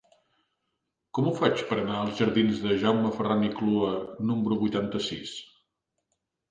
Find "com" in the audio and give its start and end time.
1.17-1.27